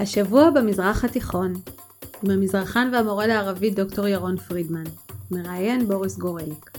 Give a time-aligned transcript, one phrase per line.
[0.00, 1.52] השבוע במזרח התיכון,
[2.22, 4.84] עם המזרחן והמורה לערבית דוקטור ירון פרידמן,
[5.30, 6.70] מראיין בוריס גורליק.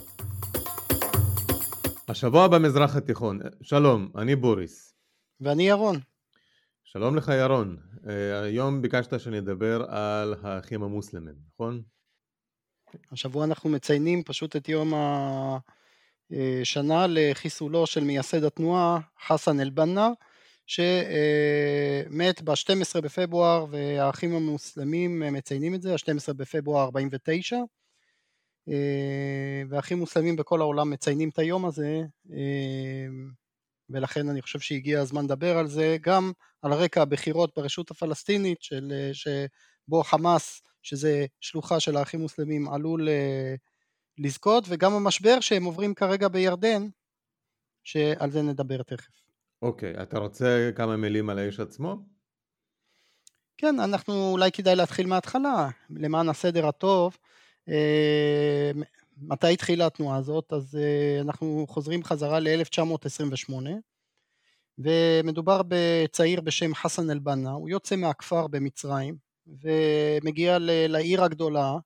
[2.07, 4.93] השבוע במזרח התיכון, שלום, אני בוריס.
[5.41, 5.99] ואני ירון.
[6.83, 7.77] שלום לך ירון,
[8.07, 11.81] אה, היום ביקשת שנדבר על האחים המוסלמים, נכון?
[13.11, 14.93] השבוע אנחנו מציינים פשוט את יום
[16.31, 20.09] השנה לחיסולו של מייסד התנועה חסן אל-בנה
[20.69, 27.57] שמת ב-12 בפברואר והאחים המוסלמים מציינים את זה, ה-12 בפברואר 49
[29.69, 32.01] והאחים מוסלמים בכל העולם מציינים את היום הזה
[33.89, 39.09] ולכן אני חושב שהגיע הזמן לדבר על זה, גם על רקע הבחירות ברשות הפלסטינית של,
[39.13, 43.07] שבו חמאס, שזה שלוחה של האחים מוסלמים, עלול
[44.17, 46.87] לזכות, וגם המשבר שהם עוברים כרגע בירדן,
[47.83, 49.28] שעל זה נדבר תכף.
[49.61, 51.97] אוקיי, okay, אתה רוצה כמה מילים על האיש עצמו?
[53.57, 57.17] כן, אנחנו אולי כדאי להתחיל מההתחלה, למען הסדר הטוב.
[57.69, 58.71] אה,
[59.17, 60.53] מתי התחילה התנועה הזאת?
[60.53, 63.53] אז אה, אנחנו חוזרים חזרה ל-1928,
[64.77, 71.77] ומדובר בצעיר בשם חסן אל-בנה, הוא יוצא מהכפר במצרים, ומגיע לעיר הגדולה,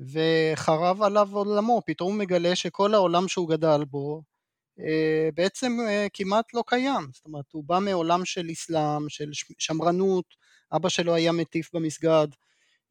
[0.00, 4.22] וחרב עליו עולמו, פתאום הוא מגלה שכל העולם שהוא גדל בו,
[5.34, 10.24] בעצם אה, כמעט לא קיים, זאת אומרת הוא בא מעולם של אסלאם, של שמרנות,
[10.72, 12.26] אבא שלו היה מטיף במסגד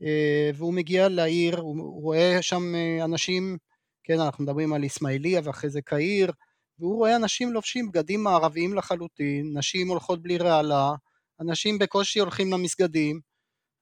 [0.04, 2.64] אה, והוא מגיע לעיר, הוא רואה שם
[3.04, 3.58] אנשים,
[4.04, 6.32] כן אנחנו מדברים על אסמאעיליה ואחרי זה קהיר,
[6.80, 10.92] והוא רואה אנשים לובשים בגדים מערביים לחלוטין, נשים הולכות בלי רעלה,
[11.40, 13.20] אנשים בקושי הולכים למסגדים,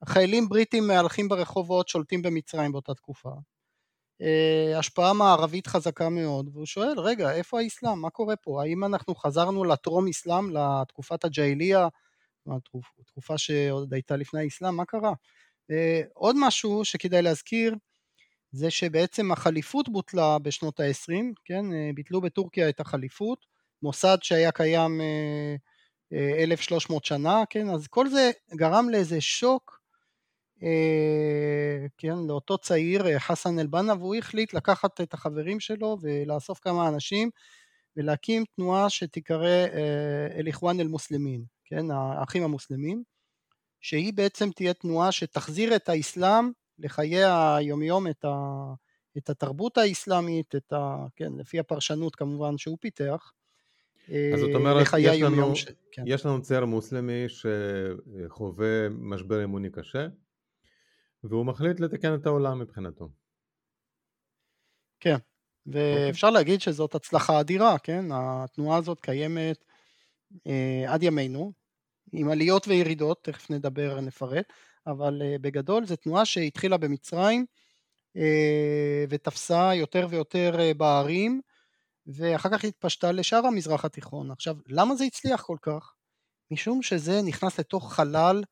[0.06, 3.30] חיילים בריטים מהלכים ברחובות שולטים במצרים באותה תקופה.
[3.30, 3.51] אה,
[4.76, 8.02] השפעה מערבית חזקה מאוד, והוא שואל, רגע, איפה האסלאם?
[8.02, 8.64] מה קורה פה?
[8.64, 11.88] האם אנחנו חזרנו לטרום אסלאם, לתקופת הג'איליה,
[13.06, 15.14] תקופה שעוד הייתה לפני האסלאם, מה קרה?
[15.72, 17.76] אה, עוד משהו שכדאי להזכיר,
[18.52, 21.14] זה שבעצם החליפות בוטלה בשנות ה-20,
[21.46, 23.46] כן, אה, ביטלו בטורקיה את החליפות,
[23.84, 25.02] מוסד שהיה קיים
[26.14, 29.81] 1,300 שנה, כן, אז כל זה גרם לאיזה שוק אה,
[31.98, 37.30] כן, לאותו צעיר אה, חסן אל-בנה והוא החליט לקחת את החברים שלו ולאסוף כמה אנשים
[37.98, 43.04] ולהקים תנועה שתיקרא אה, אל-איחואן אל-מוסלמין, כן, האחים המוסלמים,
[43.82, 48.36] שהיא בעצם תהיה תנועה שתחזיר את האסלאם לחיי היומיום, את, ה,
[49.18, 53.32] את התרבות האסלאמית, את ה, כן, לפי הפרשנות כמובן שהוא פיתח.
[54.08, 55.66] אז זאת אומרת, יש לנו, ש...
[55.92, 56.04] כן.
[56.06, 60.08] יש לנו צייר מוסלמי שחווה משבר אמוני קשה,
[61.24, 63.09] והוא מחליט לתקן את העולם מבחינתו.
[65.00, 65.18] כן,
[65.66, 66.32] ואפשר okay.
[66.32, 68.06] להגיד שזאת הצלחה אדירה, כן?
[68.14, 69.66] התנועה הזאת קיימת
[70.48, 71.52] אה, עד ימינו,
[72.12, 74.46] עם עליות וירידות, תכף נדבר, נפרט,
[74.88, 77.46] אבל אה, בגדול זו תנועה שהתחילה במצרים
[78.18, 81.42] אה, ותפסה יותר ויותר אה, בערים,
[82.08, 84.31] ואחר כך התפשטה לשאר המזרח התיכון.
[84.31, 85.94] עכשיו, למה זה הצליח כל כך?
[86.52, 88.44] משום שזה נכנס לתוך חלל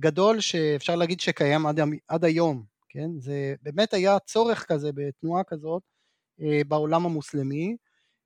[0.00, 3.10] גדול שאפשר להגיד שקיים עד, עד היום, כן?
[3.18, 5.82] זה באמת היה צורך כזה בתנועה כזאת
[6.40, 7.76] אה, בעולם המוסלמי.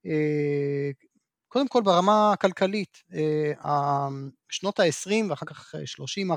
[0.06, 0.90] אה,
[1.48, 2.98] קודם כל ברמה הכלכלית,
[4.48, 5.74] שנות ה-20 ואחר כך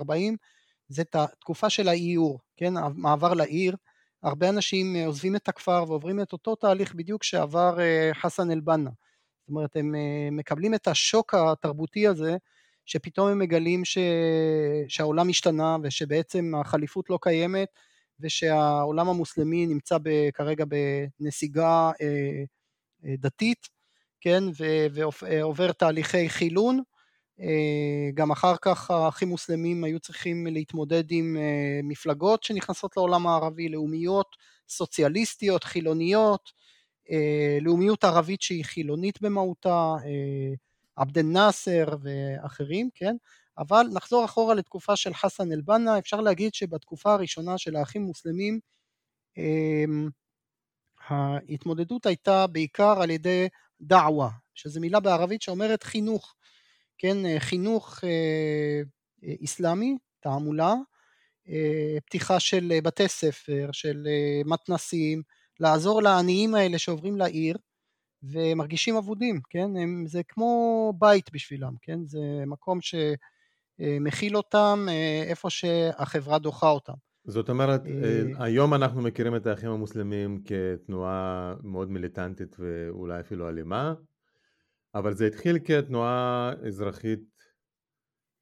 [0.01, 0.11] 30-40
[0.87, 1.03] זה
[1.39, 2.77] תקופה של האיור, כן?
[2.77, 3.75] המעבר לעיר,
[4.23, 7.77] הרבה אנשים עוזבים את הכפר ועוברים את אותו תהליך בדיוק שעבר
[8.13, 8.89] חסן אל-בנה.
[9.39, 9.95] זאת אומרת, הם
[10.31, 12.37] מקבלים את השוק התרבותי הזה
[12.85, 13.97] שפתאום הם מגלים ש...
[14.88, 17.69] שהעולם השתנה ושבעצם החליפות לא קיימת
[18.19, 20.29] ושהעולם המוסלמי נמצא ב...
[20.34, 20.66] כרגע
[21.19, 22.44] בנסיגה אה,
[23.06, 23.68] אה, דתית,
[24.22, 24.66] כן, ו...
[24.91, 26.81] ועובר תהליכי חילון.
[27.40, 31.38] אה, גם אחר כך האחים מוסלמים היו צריכים להתמודד עם
[31.84, 34.35] מפלגות שנכנסות לעולם הערבי, לאומיות,
[34.69, 36.52] סוציאליסטיות, חילוניות,
[37.62, 39.96] לאומיות ערבית שהיא חילונית במהותה,
[40.95, 43.16] עבד אל-נאסר ואחרים, כן?
[43.57, 48.59] אבל נחזור אחורה לתקופה של חסן אל-בנה, אפשר להגיד שבתקופה הראשונה של האחים המוסלמים
[49.37, 50.09] אמ,
[51.08, 53.47] ההתמודדות הייתה בעיקר על ידי
[53.81, 56.35] דעווה, שזו מילה בערבית שאומרת חינוך,
[56.97, 58.81] כן, חינוך אה,
[59.46, 60.73] אסלאמי, תעמולה,
[61.49, 65.22] אה, פתיחה של בתי ספר, של אה, מתנסים,
[65.59, 67.58] לעזור לעניים האלה שעוברים לעיר,
[68.31, 69.77] ומרגישים אבודים, כן?
[69.77, 71.99] הם, זה כמו בית בשבילם, כן?
[72.05, 76.93] זה מקום שמכיל אותם אה, איפה שהחברה דוחה אותם.
[77.27, 83.93] זאת אומרת, אה, היום אנחנו מכירים את האחים המוסלמים כתנועה מאוד מיליטנטית ואולי אפילו אלימה,
[84.95, 87.34] אבל זה התחיל כתנועה אזרחית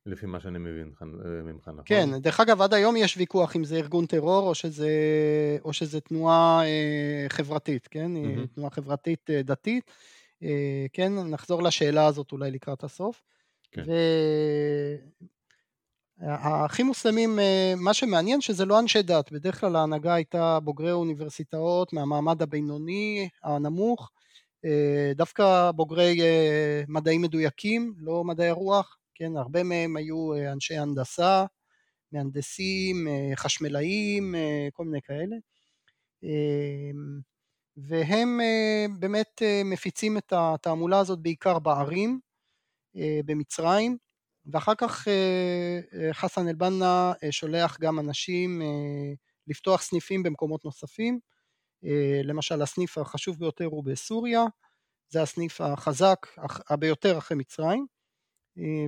[0.06, 0.92] לפי מה שאני מבין
[1.44, 1.84] ממך, נכון?
[1.86, 4.90] כן, דרך אגב, עד היום יש ויכוח אם זה ארגון טרור או שזה,
[5.64, 6.62] או שזה תנועה
[7.30, 8.12] חברתית, כן?
[8.16, 8.48] Mm-hmm.
[8.56, 9.92] תנועה חברתית דתית.
[10.94, 13.24] כן, נחזור לשאלה הזאת אולי לקראת הסוף.
[13.72, 13.84] כן.
[16.26, 21.94] האחים מוסלמים, אה, מה שמעניין שזה לא אנשי דת, בדרך כלל ההנהגה הייתה בוגרי אוניברסיטאות
[21.94, 24.12] מהמעמד הבינוני הנמוך,
[24.66, 31.46] אה, דווקא בוגרי אה, מדעים מדויקים, לא מדעי הרוח, כן, הרבה מהם היו אנשי הנדסה,
[32.12, 34.36] מהנדסים, חשמלאים,
[34.74, 35.36] כל מיני כאלה,
[37.78, 38.40] והם
[39.00, 42.20] באמת מפיצים את התעמולה הזאת בעיקר בערים
[43.26, 43.98] במצרים,
[44.46, 48.62] ואחר כך אה, אה, חסן אל-בנא אה, שולח גם אנשים
[49.48, 51.20] לפתוח סניפים במקומות נוספים,
[52.24, 54.44] למשל הסניף החשוב ביותר הוא בסוריה,
[55.10, 56.28] זה הסניף החזק
[56.80, 57.86] ביותר אחרי מצרים,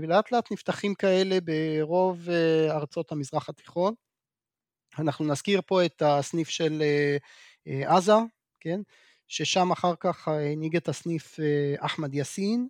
[0.02, 2.30] ולאט לאט נפתחים כאלה ברוב
[2.70, 3.94] ארצות המזרח התיכון.
[5.00, 6.84] אנחנו נזכיר פה את הסניף של
[7.66, 8.14] עזה,
[8.60, 8.80] כן,
[9.28, 11.40] ששם אחר כך הנהיג את הסניף
[11.80, 12.68] אחמד יאסין,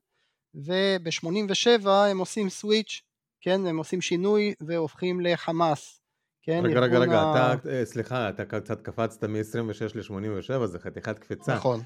[0.55, 3.01] וב-87 הם עושים סוויץ',
[3.41, 6.01] כן, הם עושים שינוי והופכים לחמאס.
[6.41, 7.53] כן, רגע, רגע, רגע, ה...
[7.53, 11.55] אתה, אה, סליחה, אתה קצת קפצת מ-26 ל-87, זה חתיכת קפיצה.
[11.55, 11.79] נכון.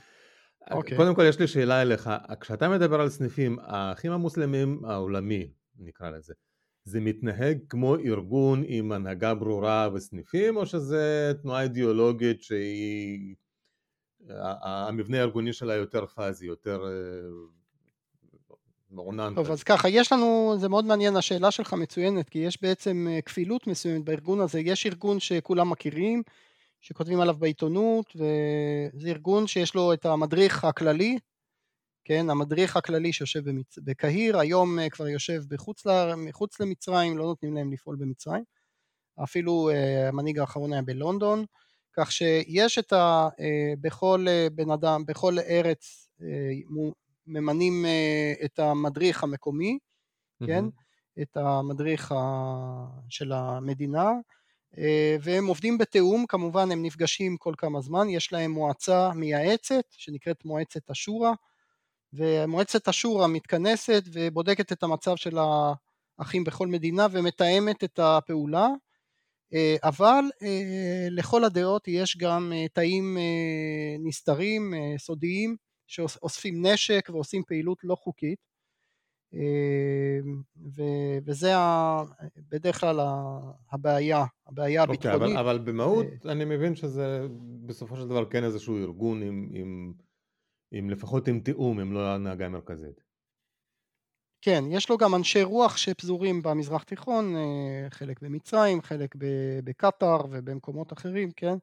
[0.71, 0.97] אה, אוקיי.
[0.97, 2.09] קודם כל יש לי שאלה אליך,
[2.39, 6.33] כשאתה מדבר על סניפים, האחים המוסלמים העולמי, נקרא לזה,
[6.83, 13.35] זה מתנהג כמו ארגון עם הנהגה ברורה וסניפים, או שזה תנועה אידיאולוגית שהיא,
[14.63, 17.29] המבנה הארגוני שלה יותר פאזי, יותר אה,
[18.91, 19.33] מעונן.
[19.35, 23.21] טוב, אז ככה, יש לנו, זה מאוד מעניין, השאלה שלך מצוינת, כי יש בעצם אה,
[23.21, 24.59] כפילות מסוימת בארגון הזה.
[24.59, 26.23] יש ארגון שכולם מכירים,
[26.81, 31.17] שכותבים עליו בעיתונות, וזה ארגון שיש לו את המדריך הכללי,
[32.03, 33.79] כן, המדריך הכללי שיושב במצ...
[33.79, 36.15] בקהיר, היום אה, כבר יושב בחוץ, ל...
[36.15, 38.43] מחוץ למצרים, לא נותנים להם לפעול במצרים.
[39.23, 41.45] אפילו uh, המנהיג האחרון היה בלונדון,
[41.93, 43.27] כך שיש את ה...
[43.31, 43.41] Uh,
[43.81, 46.09] בכל בן אדם, בכל ארץ
[47.29, 50.47] ממנים אה, את המדריך המקומי, mm-hmm.
[50.47, 50.65] כן?
[51.21, 52.13] את המדריך
[53.09, 54.17] של המדינה, אה,
[55.21, 60.89] והם עובדים בתיאום, כמובן הם נפגשים כל כמה זמן, יש להם מועצה מייעצת שנקראת מועצת
[60.89, 61.31] השורא,
[62.13, 65.37] ומועצת השורא מתכנסת ובודקת את המצב של
[66.19, 68.67] האחים בכל מדינה ומתאמת את הפעולה,
[69.53, 70.23] אה, אבל
[71.11, 73.17] לכל הדעות יש גם תאים
[74.05, 75.55] נסתרים, סודיים,
[75.87, 78.48] שאוספים נשק ועושים פעילות לא חוקית
[79.33, 80.41] אמ,
[81.25, 81.53] וזה
[82.49, 82.99] בדרך כלל
[83.71, 85.37] הבעיה, הבעיה okay, אוקיי, הביטחונית.
[85.37, 87.27] אבל, אבל במהות אה, אני מבין שזה
[87.65, 89.93] בסופו של דבר כן איזשהו ארגון עם, עם,
[90.71, 93.09] עם לפחות עם תיאום, אם לא הנהגה מרכזית.
[94.41, 99.15] כן, יש לו גם אנשי רוח שפזורים במזרח תיכון, אה, חלק במצרים, חלק
[99.63, 101.57] בקטאר ובמקומות אחרים, כן?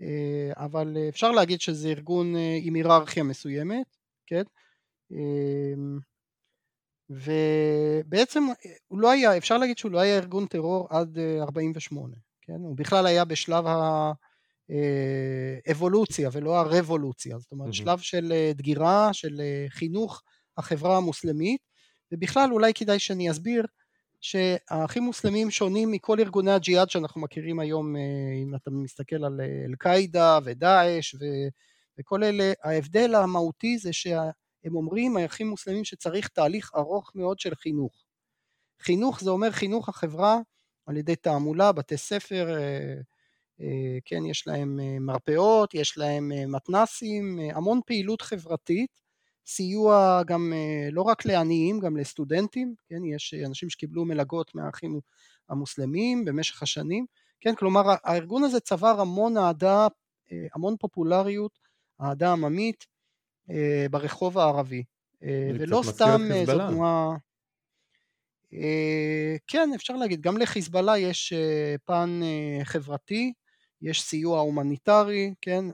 [0.00, 3.96] אה, אבל אפשר להגיד שזה ארגון אה, עם היררכיה מסוימת,
[4.26, 4.42] כן?
[7.14, 8.44] ובעצם
[8.88, 12.52] הוא לא היה, אפשר להגיד שהוא לא היה ארגון טרור עד 48, אה, כן?
[12.52, 13.64] הוא בכלל היה בשלב
[15.66, 20.22] האבולוציה ולא הרבולוציה, זאת אומרת שלב של דגירה, של חינוך
[20.56, 21.60] החברה המוסלמית,
[22.12, 23.66] ובכלל אולי כדאי שאני אסביר
[24.24, 28.02] שהאחים מוסלמים שונים מכל ארגוני הג'יהאד שאנחנו מכירים היום, אה,
[28.42, 31.14] אם אתה מסתכל על אה, אל-קאעידה ודאעש
[31.98, 33.92] וכל אלה, ההבדל המהותי זה
[34.64, 38.04] שהם אומרים, האחים מוסלמים, שצריך תהליך ארוך מאוד של חינוך.
[38.80, 40.38] חינוך זה אומר חינוך החברה
[40.86, 42.56] על ידי תעמולה, בתי ספר,
[43.60, 49.04] אה, כן, יש להם מרפאות, יש להם מתנסים, המון פעילות חברתית
[49.46, 55.00] סיוע גם אה, לא רק לעניים, גם לסטודנטים, כן, יש אנשים שקיבלו מלגות מהאחים
[55.48, 57.06] המוסלמים במשך השנים,
[57.40, 59.86] כן, כלומר הארגון הזה צבר המון אהדה,
[60.32, 61.58] אה, המון פופולריות,
[62.00, 62.93] אהדה עממית אה,
[63.90, 64.84] ברחוב הערבי,
[65.58, 67.16] ולא סתם זו תנועה...
[69.46, 71.32] כן, אפשר להגיד, גם לחיזבאללה יש
[71.84, 72.20] פן
[72.64, 73.32] חברתי,
[73.82, 75.64] יש סיוע הומניטרי, כן,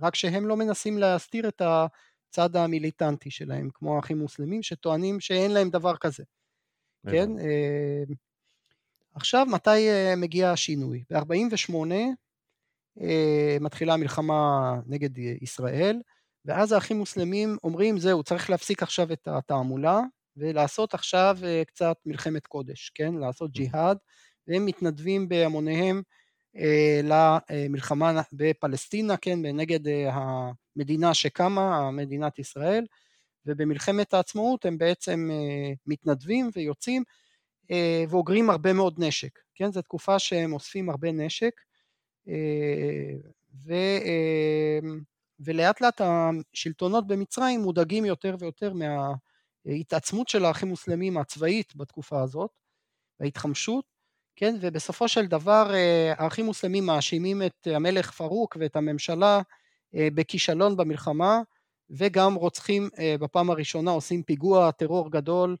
[0.00, 1.62] רק שהם לא מנסים להסתיר את.
[2.36, 6.24] הצד המיליטנטי שלהם, כמו האחים מוסלמים שטוענים שאין להם דבר כזה,
[7.10, 7.38] כן?
[7.38, 8.02] אה,
[9.14, 11.04] עכשיו, מתי אה, מגיע השינוי?
[11.10, 11.74] ב-48'
[13.00, 16.00] אה, מתחילה המלחמה נגד ישראל,
[16.46, 20.00] ואז האחים מוסלמים אומרים, זהו, צריך להפסיק עכשיו את התעמולה,
[20.36, 23.14] ולעשות עכשיו קצת מלחמת קודש, כן?
[23.14, 23.98] לעשות ג'יהאד,
[24.48, 26.02] והם מתנדבים בהמוניהם
[27.04, 29.38] למלחמה בפלסטינה, כן?
[29.42, 32.86] נגד המדינה שקמה, מדינת ישראל,
[33.46, 37.02] ובמלחמת העצמאות הם בעצם אה, מתנדבים ויוצאים.
[38.08, 39.72] ואוגרים הרבה מאוד נשק, כן?
[39.72, 41.60] זו תקופה שהם אוספים הרבה נשק,
[43.66, 43.74] ו,
[45.40, 48.72] ולאט לאט השלטונות במצרים מודאגים יותר ויותר
[49.66, 52.50] מההתעצמות של האחים מוסלמים הצבאית בתקופה הזאת,
[53.20, 53.84] ההתחמשות,
[54.36, 55.70] כן, ובסופו של דבר
[56.16, 59.40] האחים מוסלמים מאשימים את המלך פרוק ואת הממשלה
[59.94, 61.40] בכישלון במלחמה
[61.90, 62.88] וגם רוצחים
[63.20, 65.56] בפעם הראשונה עושים פיגוע טרור גדול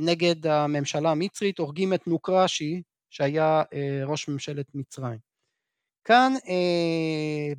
[0.00, 3.62] נגד הממשלה המצרית, הורגים את נוקרשי שהיה
[4.06, 5.25] ראש ממשלת מצרים.
[6.06, 6.32] כאן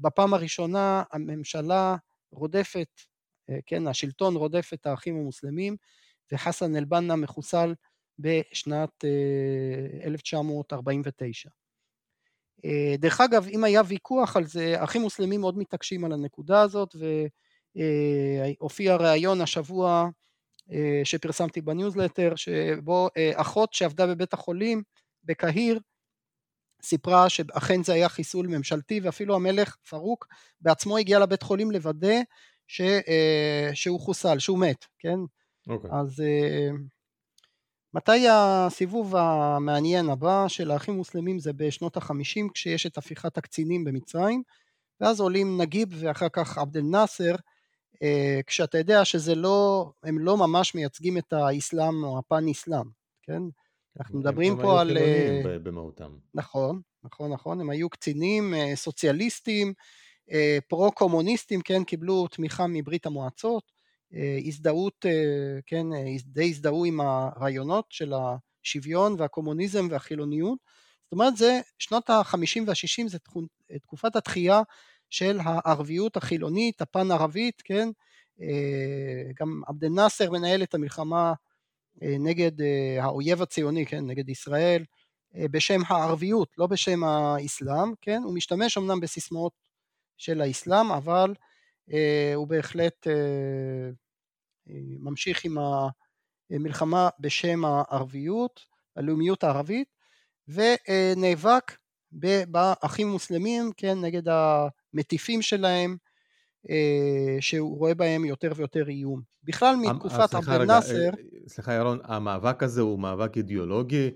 [0.01, 1.95] בפעם הראשונה הממשלה
[2.31, 2.87] רודפת,
[3.65, 5.75] כן, השלטון רודף את האחים המוסלמים
[6.31, 7.73] וחסן אל-בנא מחוסל
[8.19, 9.03] בשנת
[10.03, 11.49] 1949.
[12.97, 16.95] דרך אגב, אם היה ויכוח על זה, האחים מוסלמים מאוד מתעקשים על הנקודה הזאת
[17.75, 20.09] והופיע ראיון השבוע
[21.03, 24.83] שפרסמתי בניוזלטר, שבו אחות שעבדה בבית החולים
[25.23, 25.79] בקהיר
[26.81, 30.27] סיפרה שאכן זה היה חיסול ממשלתי ואפילו המלך פרוק
[30.61, 32.15] בעצמו הגיע לבית חולים לוודא
[32.67, 32.81] ש,
[33.73, 35.17] שהוא חוסל, שהוא מת, כן?
[35.69, 35.71] Okay.
[35.71, 35.89] אוקיי.
[35.93, 36.23] אז
[37.93, 44.43] מתי הסיבוב המעניין הבא של האחים מוסלמים זה בשנות החמישים כשיש את הפיכת הקצינים במצרים
[45.01, 47.35] ואז עולים נגיב ואחר כך עבד אל נאסר
[48.47, 52.89] כשאתה יודע שזה לא, הם לא ממש מייצגים את האסלאם או הפן אסלאם,
[53.23, 53.41] כן?
[53.99, 54.89] אנחנו מדברים פה על...
[54.89, 56.11] הם היו חילונים במהותם.
[56.33, 59.73] נכון, נכון, נכון, הם היו קצינים סוציאליסטים,
[60.67, 63.71] פרו-קומוניסטים, כן, קיבלו תמיכה מברית המועצות,
[64.45, 65.05] הזדהות,
[65.65, 65.85] כן,
[66.25, 68.13] די הזדהו עם הרעיונות של
[68.63, 70.59] השוויון והקומוניזם והחילוניות,
[71.03, 73.17] זאת אומרת זה שנות ה-50 וה-60 זה
[73.81, 74.61] תקופת התחייה
[75.09, 77.89] של הערביות החילונית, הפן ערבית, כן,
[79.39, 81.33] גם עבד אל נאסר מנהל את המלחמה
[82.01, 82.51] נגד
[83.01, 84.83] האויב הציוני, כן, נגד ישראל,
[85.33, 89.53] בשם הערביות, לא בשם האסלאם, כן, הוא משתמש אמנם בסיסמאות
[90.17, 91.33] של האסלאם, אבל
[92.35, 93.07] הוא בהחלט
[94.99, 95.57] ממשיך עם
[96.51, 98.59] המלחמה בשם הערביות,
[98.95, 99.87] הלאומיות הערבית,
[100.47, 101.77] ונאבק
[102.47, 105.97] באחים מוסלמים, כן, נגד המטיפים שלהם,
[107.39, 109.21] שהוא רואה בהם יותר ויותר איום.
[109.43, 111.09] בכלל מתקופת עבד אל-נאצר...
[111.47, 114.11] סליחה ירון, המאבק הזה הוא מאבק אידיאולוגי,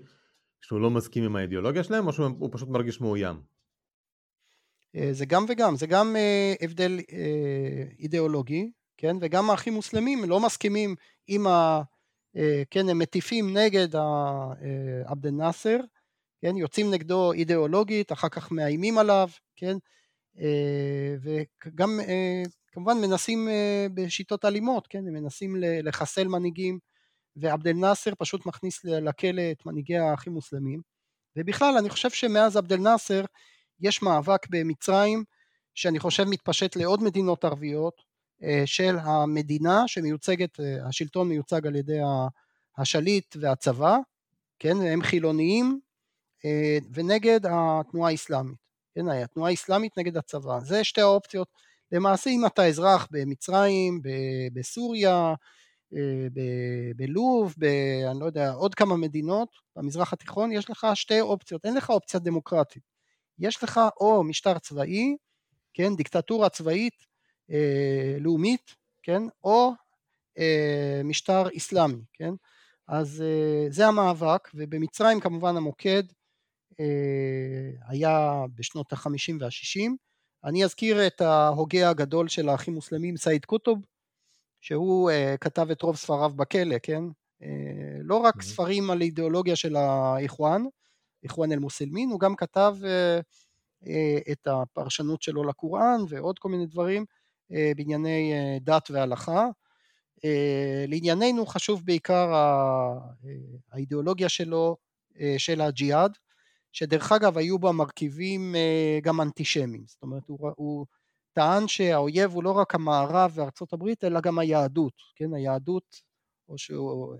[0.60, 3.40] שהוא לא מסכים עם האידיאולוגיה שלהם, או שהוא פשוט מרגיש מאוים?
[5.12, 6.16] זה גם וגם, זה גם
[6.60, 7.00] הבדל
[7.98, 10.94] אידיאולוגי, כן, וגם האחים מוסלמים לא מסכימים
[11.26, 11.82] עם ה...
[12.70, 13.88] כן, הם מטיפים נגד
[15.04, 15.76] עבד אל-נאצר,
[16.40, 19.76] כן, יוצאים נגדו אידיאולוגית, אחר כך מאיימים עליו, כן,
[21.22, 22.00] וגם
[22.72, 23.48] כמובן מנסים
[23.94, 26.78] בשיטות אלימות, כן, הם מנסים לחסל מנהיגים,
[27.36, 30.80] ועבד אל-נאצר פשוט מכניס לכלא את מנהיגי האחים מוסלמים,
[31.36, 33.24] ובכלל אני חושב שמאז עבד אל-נאצר
[33.80, 35.24] יש מאבק במצרים
[35.74, 38.02] שאני חושב מתפשט לעוד מדינות ערביות
[38.64, 41.98] של המדינה שמיוצגת, השלטון מיוצג על ידי
[42.78, 43.96] השליט והצבא,
[44.58, 45.80] כן, הם חילוניים
[46.92, 51.48] ונגד התנועה האסלאמית, כן, התנועה האסלאמית נגד הצבא, זה שתי האופציות,
[51.92, 54.00] למעשה אם אתה אזרח במצרים,
[54.52, 55.34] בסוריה,
[56.96, 57.64] בלוב, ב...
[58.10, 62.20] אני לא יודע, עוד כמה מדינות במזרח התיכון, יש לך שתי אופציות, אין לך אופציה
[62.20, 62.82] דמוקרטית,
[63.38, 65.16] יש לך או משטר צבאי,
[65.74, 67.06] כן, דיקטטורה צבאית
[67.50, 69.72] אה, לאומית, כן, או
[70.38, 72.34] אה, משטר אסלאמי, כן,
[72.88, 76.21] אז אה, זה המאבק, ובמצרים כמובן המוקד אה,
[77.88, 79.96] היה בשנות החמישים והשישים,
[80.44, 83.78] אני אזכיר את ההוגה הגדול של האחים מוסלמים, סעיד קוטוב,
[84.60, 87.02] שהוא uh, כתב את רוב ספריו בכלא, כן?
[87.42, 87.46] Uh,
[88.00, 88.42] לא רק mm-hmm.
[88.42, 90.62] ספרים על אידיאולוגיה של האיחואן,
[91.22, 92.76] איחואן אל-מוסלמין, הוא גם כתב
[94.32, 97.04] את הפרשנות שלו לקוראן ועוד כל מיני דברים
[97.50, 99.46] בענייני דת והלכה.
[100.88, 102.32] לענייננו חשוב בעיקר
[103.72, 104.76] האידיאולוגיה שלו,
[105.38, 106.12] של הג'יהאד,
[106.72, 110.86] שדרך אגב היו בה מרכיבים uh, גם אנטישמיים, זאת אומרת הוא, הוא
[111.32, 115.96] טען שהאויב הוא לא רק המערב וארצות הברית אלא גם היהדות, כן, היהדות,
[116.48, 117.14] או שהוא,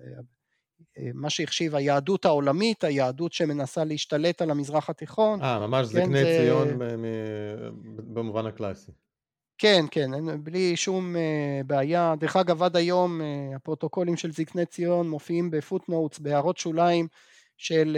[1.15, 5.43] מה שהחשיב היהדות העולמית, היהדות שמנסה להשתלט על המזרח התיכון.
[5.43, 6.39] אה, ממש כן, זקני זה...
[6.41, 6.79] ציון
[8.15, 8.93] במובן הקלאסי.
[9.59, 10.11] כן, כן,
[10.45, 11.17] בלי שום
[11.67, 12.15] בעיה.
[12.19, 13.21] דרך אגב, עד היום
[13.57, 17.09] הפרוטוקולים של זקני ציון מופיעים בפוטנוטס, בהערות שוליים
[17.57, 17.97] של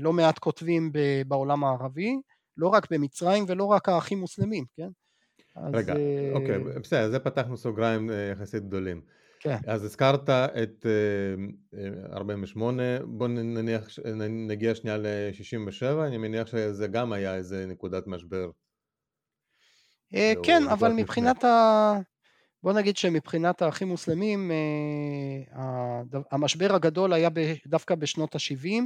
[0.00, 0.92] לא מעט כותבים
[1.26, 2.16] בעולם הערבי,
[2.56, 4.88] לא רק במצרים ולא רק האחים מוסלמים, כן?
[5.72, 5.98] רגע, אז...
[6.34, 9.00] אוקיי, בסדר, זה פתחנו סוגריים יחסית גדולים.
[9.40, 9.56] כן.
[9.66, 10.86] אז הזכרת את
[12.12, 13.88] 48, בוא נניח,
[14.28, 18.50] נגיע שנייה ל-67, אני מניח שזה גם היה איזה נקודת משבר.
[20.42, 21.92] כן, אבל מבחינת ה...
[22.62, 24.50] בוא נגיד שמבחינת האחים מוסלמים,
[26.30, 27.28] המשבר הגדול היה
[27.66, 28.82] דווקא בשנות ה-70,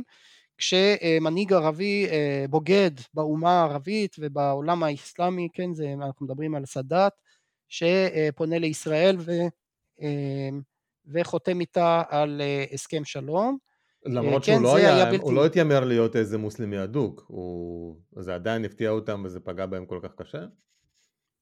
[0.58, 2.06] כשמנהיג ערבי
[2.50, 7.12] בוגד באומה הערבית ובעולם האסלאמי, כן, זה, אנחנו מדברים על סאדאת,
[7.68, 9.32] שפונה לישראל ו,
[11.06, 12.42] וחותם איתה על
[12.72, 13.58] הסכם שלום.
[14.04, 15.22] למרות כן, שהוא לא, היה, היה בלתי...
[15.22, 17.96] הוא לא התיימר להיות איזה מוסלמי אדוק, הוא...
[18.18, 20.38] זה עדיין הפתיע אותם וזה פגע בהם כל כך קשה?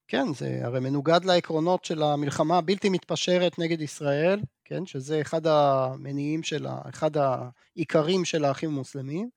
[0.08, 6.42] כן, זה הרי מנוגד לעקרונות של המלחמה הבלתי מתפשרת נגד ישראל, כן, שזה אחד המניעים
[6.42, 9.28] של, אחד העיקרים של האחים המוסלמים,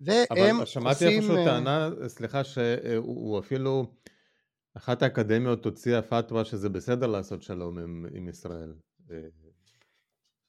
[0.00, 0.66] והם אבל עושים...
[0.66, 3.86] שמעתי איפשהו אה, טענה, סליחה, שהוא אפילו,
[4.76, 8.74] אחת האקדמיות הוציאה פתווה שזה בסדר לעשות שלום עם, עם ישראל.
[9.10, 9.16] אה,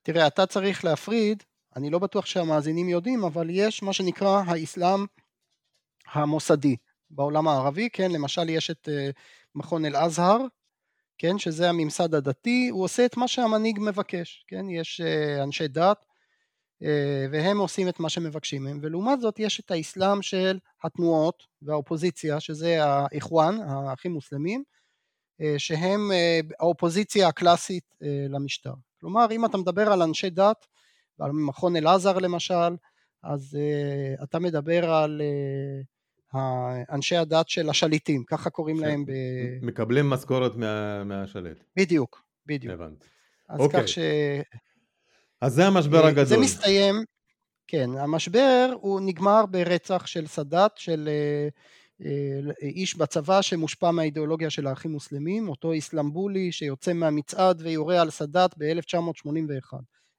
[0.04, 1.44] תראה, אתה צריך להפריד,
[1.75, 5.06] אני לא בטוח שהמאזינים יודעים, אבל יש מה שנקרא האסלאם
[6.14, 6.75] המוסדי.
[7.15, 9.10] בעולם הערבי, כן, למשל יש את אה,
[9.55, 10.38] מכון אל-אזהר,
[11.17, 16.05] כן, שזה הממסד הדתי, הוא עושה את מה שהמנהיג מבקש, כן, יש אה, אנשי דת
[16.84, 22.39] אה, והם עושים את מה שמבקשים מהם, ולעומת זאת יש את האסלאם של התנועות והאופוזיציה,
[22.39, 24.63] שזה האיחואן, האחים מוסלמים,
[25.57, 26.12] שהם
[26.60, 27.95] האופוזיציה הקלאסית
[28.29, 28.74] למשטר.
[29.00, 30.65] כלומר, אם אתה מדבר על אנשי דת,
[31.19, 32.75] על מכון אל-עזר למשל,
[33.24, 33.57] אז
[34.24, 35.22] אתה מדבר על
[36.92, 39.12] אנשי הדת של השליטים, ככה קוראים להם ב...
[39.62, 41.63] מקבלים משכורת מה, מהשליט.
[41.75, 42.74] בדיוק, בדיוק.
[42.74, 43.08] הבנתי.
[43.50, 43.82] אז אוקיי.
[43.82, 44.00] כך ש...
[45.42, 46.25] אז זה המשבר אה, הגדול.
[46.25, 46.96] זה מסתיים,
[47.68, 51.48] כן, המשבר הוא נגמר ברצח של סאדאת, של אה,
[52.06, 58.51] אה, איש בצבא שמושפע מהאידיאולוגיה של האחים מוסלמים, אותו איסלמבולי שיוצא מהמצעד ויורה על סאדאת
[58.58, 59.74] ב-1981.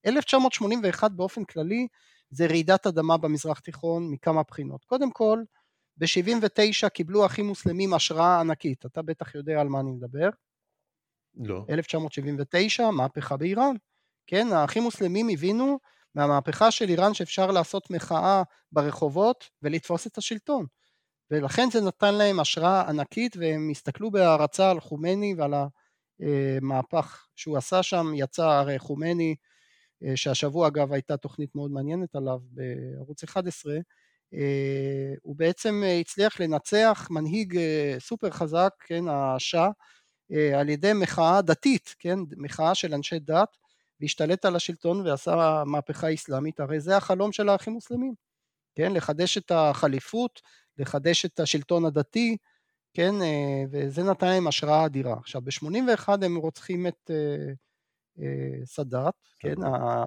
[0.07, 1.87] 1981 באופן כללי
[2.31, 4.85] זה רעידת אדמה במזרח תיכון מכמה בחינות.
[4.85, 5.43] קודם כל,
[5.97, 10.29] ב-79 קיבלו אחים מוסלמים השראה ענקית, אתה בטח יודע על מה אני מדבר.
[11.37, 11.65] לא.
[11.71, 13.75] 1979, מהפכה באיראן.
[14.27, 15.79] כן, האחים מוסלמים הבינו
[16.15, 18.43] מהמהפכה של איראן שאפשר לעשות מחאה
[18.73, 20.67] ברחובות ולתפוס את השלטון.
[21.31, 25.55] ולכן זה נתן להם השראה ענקית והם הסתכלו בהערצה על חומני ועל
[26.21, 29.35] המהפך שהוא עשה שם, יצא הרי חומני,
[30.03, 33.79] אה, שהשבוע אגב הייתה תוכנית מאוד מעניינת עליו בערוץ 11, אה,
[35.23, 39.69] הוא בעצם אה, הצליח לנצח מנהיג אה, סופר חזק, כן, השאה,
[40.59, 43.57] על ידי מחאה דתית, כן, מחאה של אנשי דת,
[44.01, 48.15] והשתלט על השלטון ועשה מהפכה אסלאמית, הרי זה החלום של האחים מוסלמים,
[48.75, 50.41] כן, לחדש את החליפות,
[50.79, 52.37] לחדש את השלטון הדתי,
[52.95, 53.15] כן,
[53.71, 55.17] וזה נתן להם השראה אדירה.
[55.19, 57.11] עכשיו, ב-81 הם רוצחים את
[58.65, 59.55] סאדאת, כן,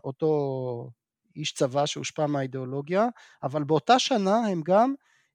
[0.03, 0.89] אותו
[1.35, 3.07] איש צבא שהושפע מהאידיאולוגיה,
[3.43, 4.93] אבל באותה שנה הם גם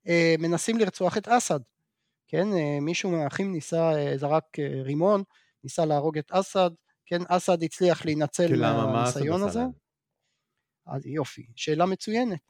[0.08, 1.60] אה, מנסים לרצוח את אסד,
[2.28, 5.22] כן, אה, מישהו מהאחים ניסה, אה, זרק אה, רימון,
[5.64, 6.70] ניסה להרוג את אסד,
[7.06, 9.62] כן, אסד הצליח להינצל מהניסיון הזה.
[10.86, 12.40] אז יופי, שאלה מצוינת.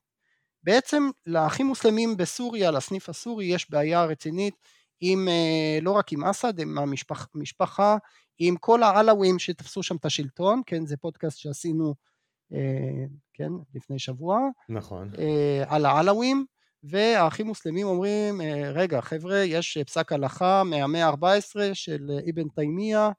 [0.63, 4.55] בעצם לאחים מוסלמים בסוריה, לסניף הסורי, יש בעיה רצינית
[5.01, 6.79] עם, אה, לא רק עם אסד, עם
[7.35, 7.97] המשפחה,
[8.39, 11.95] עם כל העלווים שתפסו שם את השלטון, כן, זה פודקאסט שעשינו
[13.35, 14.39] כן, לפני שבוע.
[14.69, 15.11] נכון.
[15.19, 16.45] אה, על העלווים,
[16.83, 23.11] והאחים מוסלמים אומרים, אה, רגע חבר'ה, יש פסק הלכה מהמאה ה-14 של אבן תימיה,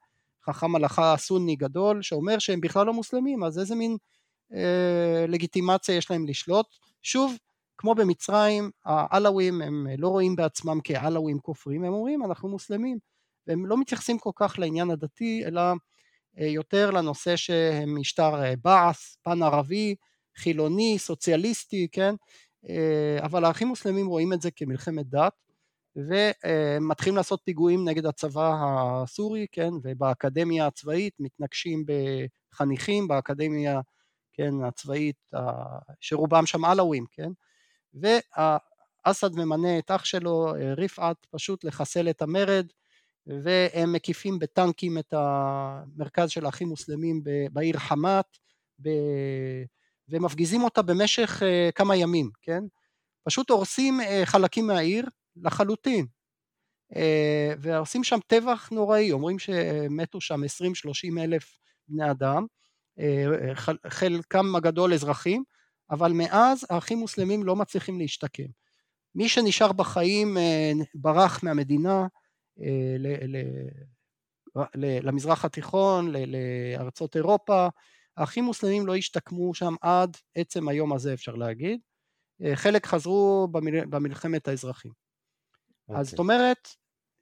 [0.46, 3.96] חכם הלכה סוני גדול, שאומר שהם בכלל לא מוסלמים, אז איזה מין
[4.54, 6.66] אה, לגיטימציה יש להם לשלוט?
[7.02, 7.36] שוב,
[7.78, 12.98] כמו במצרים, העלווים הם לא רואים בעצמם כעלווים כופרים, הם אומרים אנחנו מוסלמים,
[13.46, 15.74] והם לא מתייחסים כל כך לעניין הדתי, אלא אה,
[16.36, 19.94] יותר לנושא שהם משטר אה, בעס, פן ערבי,
[20.36, 22.14] חילוני, סוציאליסטי, כן?
[22.68, 25.32] אה, אבל האחים מוסלמים רואים את זה כמלחמת דת
[25.96, 29.70] ומתחילים לעשות פיגועים נגד הצבא הסורי, כן?
[29.82, 31.84] ובאקדמיה הצבאית מתנגשים
[32.52, 33.80] בחניכים באקדמיה,
[34.32, 35.30] כן, הצבאית,
[36.00, 37.30] שרובם שם עלווים, כן?
[37.94, 42.66] ואסד ממנה את אח שלו, ריפעת, פשוט לחסל את המרד
[43.26, 48.26] והם מקיפים בטנקים את המרכז של האחים מוסלמים בעיר חמת
[50.08, 52.64] ומפגיזים אותה במשך אה, כמה ימים, כן?
[53.24, 56.06] פשוט הורסים אה, חלקים מהעיר לחלוטין
[56.96, 61.58] אה, והורסים שם טבח נוראי, אומרים שמתו שם 20-30 אלף
[61.88, 62.46] בני אדם,
[63.88, 65.44] חלקם הגדול אזרחים,
[65.90, 68.46] אבל מאז האחים מוסלמים לא מצליחים להשתקם.
[69.14, 70.36] מי שנשאר בחיים
[70.94, 72.06] ברח מהמדינה,
[72.60, 72.96] אה,
[75.02, 77.68] למזרח התיכון, לארצות אירופה,
[78.16, 81.80] האחים מוסלמים לא השתקמו שם עד עצם היום הזה אפשר להגיד,
[82.54, 83.48] חלק חזרו
[83.90, 84.90] במלחמת האזרחים.
[84.90, 84.94] Okay.
[85.88, 86.04] אז אוקיי.
[86.04, 86.68] זאת אומרת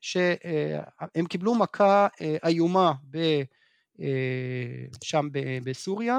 [0.01, 2.09] שהם קיבלו מכה
[2.47, 2.93] איומה
[5.05, 5.29] שם
[5.65, 6.19] בסוריה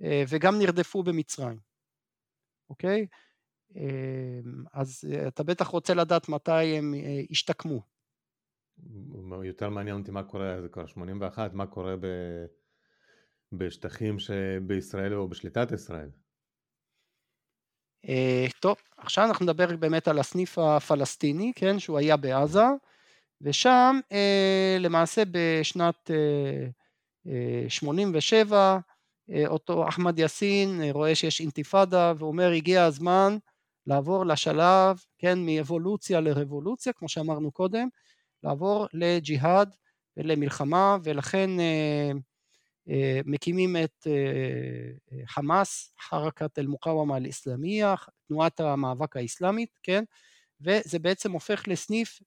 [0.00, 1.58] וגם נרדפו במצרים,
[2.70, 3.06] אוקיי?
[4.72, 6.94] אז אתה בטח רוצה לדעת מתי הם
[7.30, 7.97] השתקמו.
[9.44, 12.06] יותר מעניין אותי מה קורה, זה כבר 81, מה קורה ב...
[13.52, 16.08] בשטחים שבישראל או בשליטת ישראל.
[18.06, 22.64] Uh, טוב, עכשיו אנחנו נדבר באמת על הסניף הפלסטיני, כן, שהוא היה בעזה,
[23.40, 27.28] ושם uh, למעשה בשנת uh,
[27.66, 33.36] uh, 87, uh, אותו אחמד יאסין רואה שיש אינתיפאדה ואומר הגיע הזמן
[33.86, 37.88] לעבור לשלב, כן, מאבולוציה לרבולוציה, כמו שאמרנו קודם,
[38.42, 39.76] לעבור לג'יהאד
[40.16, 42.18] ולמלחמה, ולכן uh,
[42.90, 44.12] אה, מקימים את אה,
[45.12, 47.94] אה, חמאס, חרקת אל-מוקאומה אל-אסלאמיה,
[48.28, 50.04] תנועת המאבק האסלאמית, כן?
[50.60, 52.20] וזה בעצם הופך לסניף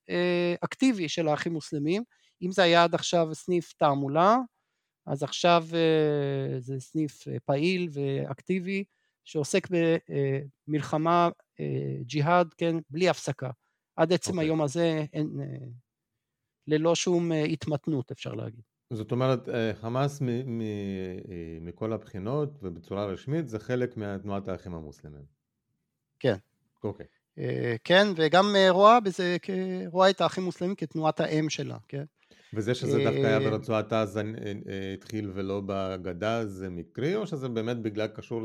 [0.63, 2.03] אקטיבי של האחים מוסלמים.
[2.41, 4.37] אם זה היה עד עכשיו סניף תעמולה,
[5.07, 5.65] אז עכשיו
[6.59, 8.83] זה סניף פעיל ואקטיבי
[9.23, 9.67] שעוסק
[10.67, 11.29] במלחמה
[12.01, 13.49] ג'יהאד, כן, בלי הפסקה.
[13.95, 14.33] עד עצם okay.
[14.33, 14.47] אוקיי.
[14.47, 15.29] היום הזה אין,
[16.67, 18.61] ללא שום התמתנות אפשר להגיד.
[18.93, 20.27] זאת אומרת, אה, חמאס אה,
[21.61, 25.25] מכל הבחינות ובצורה רשמית זה חלק מתנועת האחים המוסלמים.
[26.19, 26.35] כן.
[26.83, 27.05] אוקיי.
[27.37, 29.37] אה, כן, וגם רואה בזה,
[29.87, 32.03] רואה את האחים המוסלמים כתנועת האם שלה, כן.
[32.53, 34.23] וזה שזה דווקא היה ברצועת עזה
[34.93, 38.41] התחיל ולא בגדה זה מקרי, או שזה באמת בגלל קשור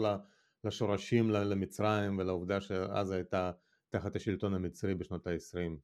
[0.65, 3.51] לשורשים למצרים ולעובדה שעזה הייתה
[3.91, 5.77] תחת השלטון המצרי בשנות ה-20?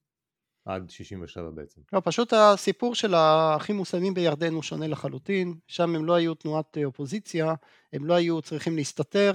[0.64, 1.80] עד 67 בעצם.
[1.92, 6.78] לא, פשוט הסיפור של האחים מוסלמים בירדן הוא שונה לחלוטין, שם הם לא היו תנועת
[6.78, 7.54] אה, אופוזיציה,
[7.92, 9.32] הם לא היו צריכים להסתתר,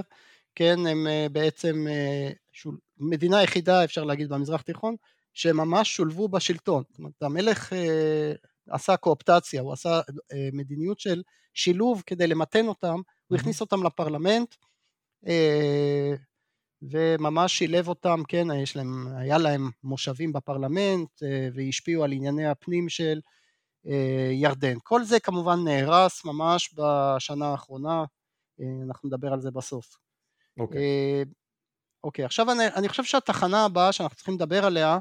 [0.56, 2.78] כן, הם אה, בעצם אה, שול...
[2.98, 4.96] מדינה יחידה אפשר להגיד במזרח התיכון,
[5.34, 7.74] שממש שולבו בשלטון, זאת אומרת המלך
[8.70, 10.02] עשה קואפטציה, הוא עשה
[10.54, 11.22] מדיניות של
[11.54, 12.96] שילוב כדי למתן אותם,
[13.28, 14.56] הוא הכניס אותם לפרלמנט,
[16.82, 22.90] וממש שילב אותם, כן, יש להם, היה להם מושבים בפרלמנט אה, והשפיעו על ענייני הפנים
[22.90, 23.20] של
[23.88, 24.78] אה, ירדן.
[24.84, 28.04] כל זה כמובן נהרס ממש בשנה האחרונה,
[28.62, 29.98] אה, אנחנו נדבר על זה בסוף.
[30.60, 30.80] אוקיי.
[30.80, 31.28] Okay.
[32.04, 35.00] אוקיי, okay, עכשיו אני, אני חושב שהתחנה הבאה שאנחנו צריכים לדבר עליה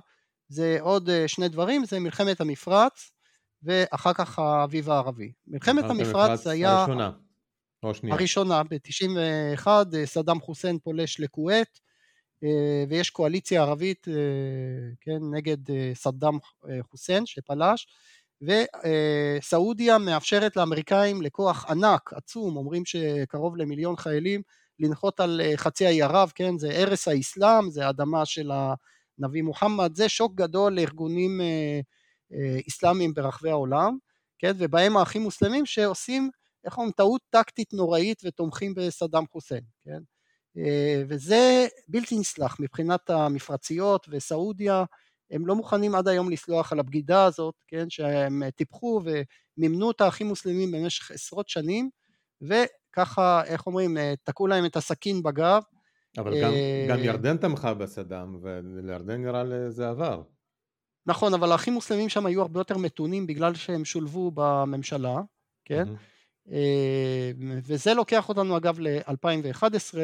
[0.48, 3.10] זה עוד שני דברים, זה מלחמת המפרץ
[3.62, 5.32] ואחר כך האביב הערבי.
[5.46, 6.78] מלחמת המפרץ זה היה...
[6.78, 7.10] הראשונה.
[7.82, 8.16] או שנייה.
[8.16, 11.80] הראשונה, ב-91 אה, סדאם חוסיין פולש לכווית
[12.44, 14.14] אה, ויש קואליציה ערבית אה,
[15.00, 15.56] כן, נגד
[15.94, 16.38] סדאם
[16.90, 17.86] חוסיין שפלש
[18.42, 24.42] וסעודיה מאפשרת לאמריקאים לכוח ענק, עצום, אומרים שקרוב למיליון חיילים
[24.78, 28.50] לנחות על חצי האי ערב, כן, זה ערש האסלאם, זה אדמה של
[29.18, 31.40] הנביא מוחמד, זה שוק גדול לארגונים
[32.68, 33.98] אסלאמיים ברחבי העולם,
[34.38, 36.30] כן, ובהם האחים מוסלמים שעושים
[36.66, 40.00] איך אומרים, טעות טקטית נוראית ותומכים בסדאם חוסיין, כן?
[40.58, 44.84] אה, וזה בלתי נסלח מבחינת המפרציות וסעודיה,
[45.30, 50.26] הם לא מוכנים עד היום לסלוח על הבגידה הזאת, כן, שהם טיפחו ומימנו את האחים
[50.26, 51.90] מוסלמים במשך עשרות שנים,
[52.42, 55.62] וככה, איך אומרים, אה, תקעו להם את הסכין בגב.
[56.18, 60.22] אבל גם, אה, גם ירדן תמכה בסדאם, ולירדן נראה לזה עבר.
[61.06, 65.16] נכון, אבל האחים מוסלמים שם היו הרבה יותר מתונים בגלל שהם שולבו בממשלה,
[65.64, 65.84] כן?
[65.88, 66.15] Mm-hmm.
[66.52, 69.94] אה, וזה לוקח אותנו אגב ל-2011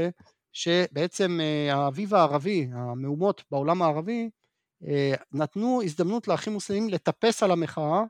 [0.52, 4.31] שבעצם אה, האביב הערבי, המהומות בעולם הערבי
[4.87, 8.02] אה, נתנו הזדמנות לאחים מוסלמים לטפס על המחאה,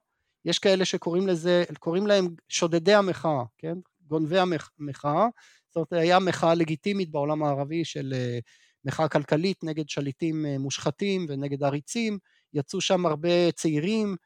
[0.44, 3.74] יש כאלה שקוראים לזה, קוראים להם שודדי המחאה, כן?
[4.06, 5.28] גונבי המחאה,
[5.68, 8.14] זאת אומרת היה מחאה לגיטימית בעולם הערבי של
[8.84, 12.18] מחאה כלכלית נגד שליטים מושחתים ונגד עריצים,
[12.54, 14.16] יצאו שם הרבה צעירים אה,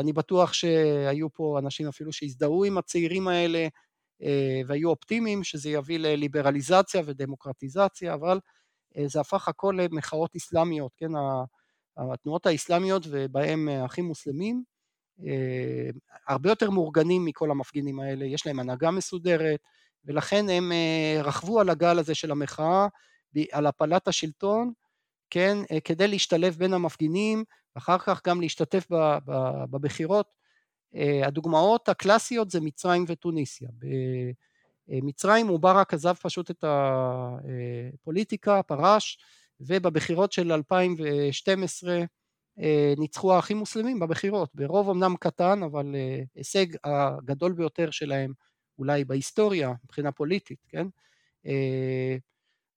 [0.00, 3.68] אני בטוח שהיו פה אנשים אפילו שהזדהו עם הצעירים האלה
[4.22, 8.40] אה, והיו אופטימיים שזה יביא לליברליזציה ודמוקרטיזציה, אבל
[8.96, 11.10] אה, זה הפך הכל למחאות אסלאמיות, כן,
[11.96, 14.62] התנועות האסלאמיות ובהם אחים מוסלמים,
[16.28, 19.60] הרבה יותר מאורגנים מכל המפגינים האלה, יש להם הנהגה מסודרת,
[20.04, 20.72] ולכן הם
[21.24, 22.86] רכבו על הגל הזה של המחאה,
[23.52, 24.72] על הפלת השלטון,
[25.30, 27.44] כן, כדי להשתלב בין המפגינים
[27.78, 28.86] אחר כך גם להשתתף
[29.70, 30.26] בבחירות.
[30.94, 33.68] אה, הדוגמאות הקלאסיות זה מצרים וטוניסיה.
[34.88, 39.18] במצרים מובארק עזב פשוט את הפוליטיקה, פרש,
[39.60, 42.02] ובבחירות של 2012
[42.98, 45.94] ניצחו האחים מוסלמים בבחירות, ברוב אמנם קטן, אבל
[46.34, 48.32] הישג הגדול ביותר שלהם
[48.78, 50.86] אולי בהיסטוריה מבחינה פוליטית, כן?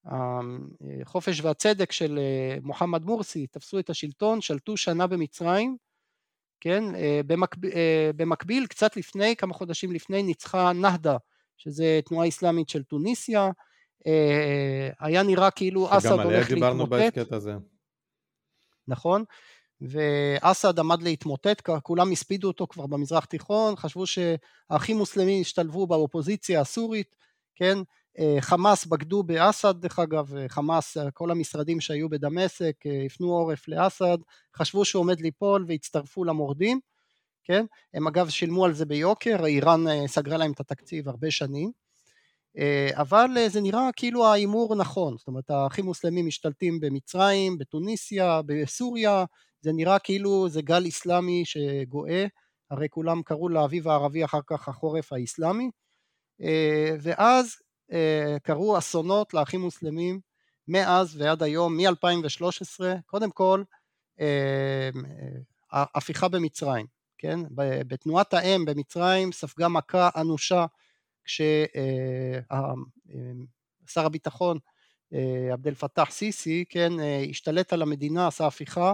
[0.06, 2.20] החופש והצדק של
[2.64, 5.78] מוחמד מורסי תפסו את השלטון, שלטו שנה במצרים,
[6.60, 6.84] כן?
[7.26, 7.72] במקביל,
[8.16, 11.18] במקביל קצת לפני, כמה חודשים לפני, ניצחה נהדה,
[11.58, 13.50] שזה תנועה אסלאמית של טוניסיה,
[15.00, 16.50] היה נראה כאילו אסד הולך להתמוטט.
[16.50, 17.54] שגם עליה דיברנו בהסכת הזה.
[18.88, 19.24] נכון,
[19.82, 27.16] ואסד עמד להתמוטט, כולם הספידו אותו כבר במזרח תיכון, חשבו שהאחים מוסלמים השתלבו באופוזיציה הסורית,
[27.56, 27.78] כן,
[28.40, 34.18] חמאס בגדו באסד דרך אגב, חמאס, כל המשרדים שהיו בדמשק הפנו עורף לאסד,
[34.56, 36.80] חשבו שהוא עומד ליפול והצטרפו למורדים,
[37.44, 41.72] כן, הם אגב שילמו על זה ביוקר, איראן סגרה להם את התקציב הרבה שנים,
[42.94, 49.26] אבל זה נראה כאילו ההימור נכון, זאת אומרת האחים מוסלמים משתלטים במצרים, בתוניסיה, בסוריה,
[49.62, 52.26] זה נראה כאילו זה גל אסלאמי שגואה,
[52.72, 55.70] הרי כולם קראו לאביב הערבי אחר כך החורף האסלאמי,
[57.02, 57.56] ואז
[58.44, 60.20] קרו אסונות לאחים מוסלמים
[60.68, 63.64] מאז ועד היום, מ-2013, קודם כל
[65.72, 66.86] הפיכה במצרים,
[67.18, 67.40] כן?
[67.88, 70.66] בתנועת האם במצרים ספגה מכה אנושה
[71.26, 72.46] כששר
[73.96, 74.58] הביטחון
[75.52, 76.94] עבד אל פתאח סיסי, כן,
[77.30, 78.94] השתלט על המדינה, עשה הפיכה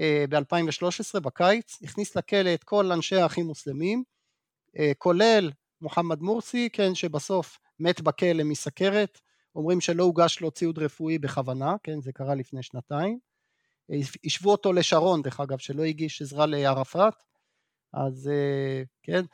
[0.00, 4.04] ב-2013 בקיץ, הכניס לכלא את כל אנשי האחים מוסלמים,
[4.98, 9.20] כולל מוחמד מורסי, כן, שבסוף מת בכלא מסכרת,
[9.54, 13.18] אומרים שלא הוגש לו ציוד רפואי בכוונה, כן, זה קרה לפני שנתיים,
[14.24, 17.14] השוו אותו לשרון דרך אגב, שלא הגיש עזרה לערפאת,
[17.94, 18.30] אז
[19.02, 19.24] כן,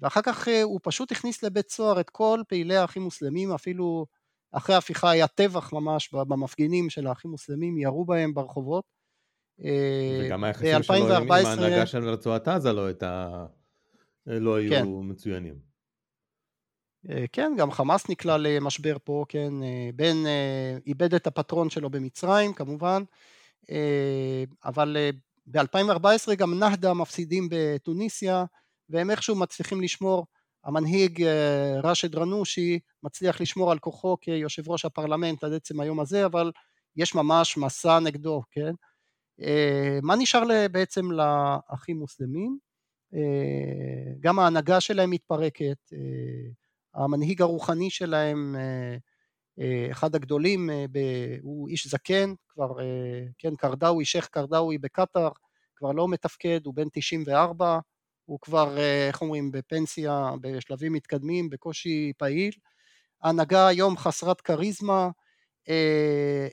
[0.00, 4.06] ואחר כך הוא פשוט הכניס לבית סוהר את כל פעילי האחים מוסלמים, אפילו
[4.52, 8.84] אחרי ההפיכה היה טבח ממש במפגינים של האחים מוסלמים, ירו בהם ברחובות.
[10.24, 13.44] וגם היחסים שלו עם ההנהגה של רצועת עזה לא הייתה,
[14.26, 14.84] לא היו כן.
[14.86, 15.67] מצוינים.
[17.32, 19.52] כן, גם חמאס נקלע למשבר פה, כן,
[19.94, 20.16] בן
[20.86, 23.02] איבד את הפטרון שלו במצרים כמובן,
[24.64, 24.96] אבל
[25.46, 28.44] ב-2014 גם נהדה מפסידים בתוניסיה,
[28.88, 30.26] והם איכשהו מצליחים לשמור,
[30.64, 31.24] המנהיג
[31.82, 36.52] ראשד רנושי מצליח לשמור על כוחו כיושב ראש הפרלמנט עד עצם היום הזה, אבל
[36.96, 38.72] יש ממש מסע נגדו, כן?
[40.02, 42.58] מה נשאר בעצם לאחים מוסלמים?
[44.20, 45.78] גם ההנהגה שלהם מתפרקת,
[47.04, 48.56] המנהיג הרוחני שלהם,
[49.90, 50.70] אחד הגדולים,
[51.42, 52.68] הוא איש זקן, כבר,
[53.38, 55.28] כן, קרדאווי, שייח' קרדאווי בקטאר,
[55.76, 57.78] כבר לא מתפקד, הוא בן 94,
[58.24, 58.76] הוא כבר,
[59.08, 62.52] איך אומרים, בפנסיה, בשלבים מתקדמים, בקושי פעיל.
[63.22, 65.08] ההנהגה היום חסרת כריזמה,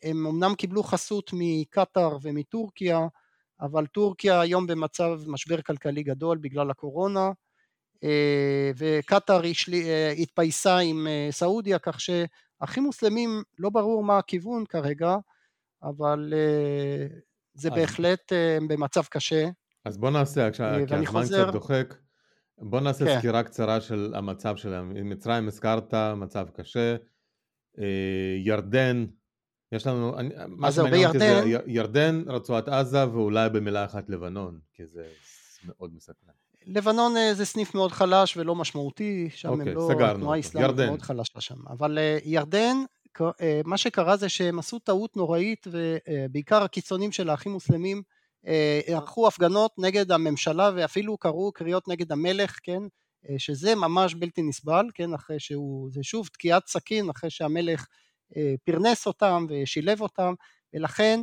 [0.04, 3.08] הם אמנם קיבלו חסות מקטאר ומטורקיה,
[3.62, 7.32] אבל טורקיה היום במצב משבר כלכלי גדול בגלל הקורונה,
[8.78, 9.42] וקטאר
[10.18, 15.16] התפייסה עם סעודיה, כך שהאחים מוסלמים לא ברור מה הכיוון כרגע,
[15.84, 16.34] אבל
[17.54, 17.76] זה אז...
[17.76, 18.32] בהחלט
[18.68, 19.50] במצב קשה.
[19.86, 21.44] אז בוא נעשה, כי הזמן חוזר...
[21.44, 21.94] קצת דוחק,
[22.58, 23.20] בוא נעשה כן.
[23.20, 24.96] סקירה קצרה של המצב שלהם.
[24.96, 26.96] עם מצרים הזכרת, מצב קשה,
[28.46, 29.06] ירדן,
[29.72, 30.16] יש לנו,
[30.48, 35.08] מה שמעניין אותי זה ירדן, רצועת עזה ואולי במילה אחת לבנון, כי זה
[35.66, 36.34] מאוד מסקרן.
[36.66, 40.16] לבנון זה סניף מאוד חלש ולא משמעותי, שם אוקיי, הם לא, סגרנו.
[40.16, 42.78] התנועה האסלאמית מאוד חלשה שם, אבל ירדן,
[43.66, 48.02] מה שקרה זה שהם עשו טעות נוראית ובעיקר הקיצונים של האחים מוסלמים
[48.86, 52.82] ערכו הפגנות נגד הממשלה ואפילו קראו קריאות נגד המלך, כן,
[53.38, 57.88] שזה ממש בלתי נסבל, כן, אחרי שהוא, זה שוב תקיעת סכין אחרי שהמלך
[58.64, 60.34] פרנס אותם ושילב אותם,
[60.74, 61.20] ולכן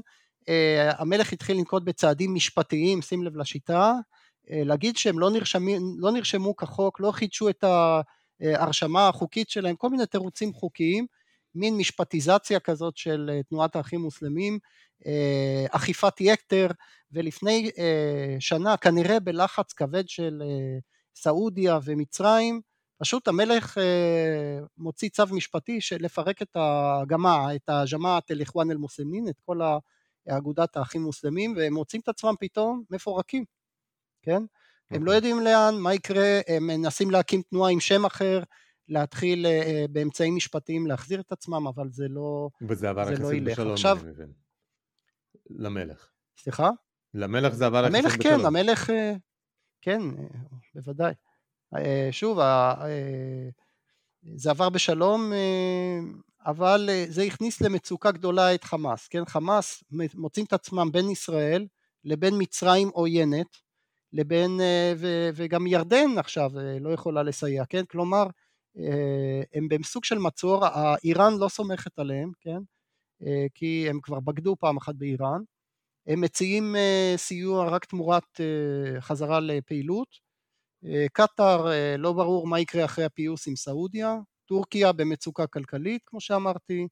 [0.99, 3.95] המלך התחיל לנקוט בצעדים משפטיים, שים לב לשיטה,
[4.51, 7.65] להגיד שהם לא, נרשמים, לא נרשמו כחוק, לא חידשו את
[8.41, 11.07] ההרשמה החוקית שלהם, כל מיני תירוצים חוקיים,
[11.55, 14.59] מין משפטיזציה כזאת של תנועת האחים מוסלמים,
[15.71, 16.67] אכיפת יקטר,
[17.13, 17.71] ולפני
[18.39, 20.43] שנה כנראה בלחץ כבד של
[21.15, 22.61] סעודיה ומצרים,
[22.99, 23.79] פשוט המלך
[24.79, 29.61] מוציא צו משפטי של לפרק את הגמע, את הג'מאעת אל-איחואן אל-מוסלמין, את כל
[30.29, 33.62] אגודת האחים מוסלמים, והם מוצאים את עצמם פתאום מפורקים.
[34.23, 34.43] כן?
[34.43, 34.97] Okay.
[34.97, 35.17] הם לא אוקיי.
[35.17, 38.43] יודעים לאן, מה יקרה, הם מנסים להקים תנועה עם שם אחר,
[38.89, 43.73] להתחיל uh, באמצעים משפטיים להחזיר את עצמם, אבל זה לא וזה עבר יחסית לא בשלום,
[43.73, 43.99] עכשיו...
[44.03, 44.33] אני מבין.
[45.51, 46.09] למלך.
[46.39, 46.71] סליחה?
[47.15, 48.11] למלך זה עבר בשלום.
[48.23, 48.93] כן, המלך, uh,
[49.81, 50.01] כן,
[50.75, 51.13] בוודאי.
[52.11, 52.39] שוב,
[54.35, 55.33] זה עבר בשלום,
[56.47, 59.25] אבל זה הכניס למצוקה גדולה את חמאס, כן?
[59.25, 61.67] חמאס מוצאים את עצמם בין ישראל
[62.05, 63.47] לבין מצרים עוינת,
[64.13, 67.85] לבין, אה, ו, וגם ירדן עכשיו אה, לא יכולה לסייע, כן?
[67.85, 68.27] כלומר,
[69.55, 70.65] הם בסוג של מצור,
[71.05, 72.59] איראן לא סומכת עליהם, כן?
[73.55, 75.41] כי הם כבר בגדו פעם אחת באיראן,
[76.07, 76.77] הם מציעים
[77.17, 78.41] סיוע רק תמורת
[79.01, 80.09] חזרה לפעילות,
[81.13, 81.67] קטאר,
[81.99, 86.89] לא ברור מה יקרה אחרי הפיוס עם סעודיה, טורקיה במצוקה כלכלית, כמו שאמרתי,